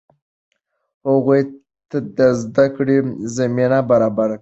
[1.07, 1.41] هغوی
[1.89, 2.97] ته د زده کړې
[3.35, 4.39] زمینه برابره کړئ.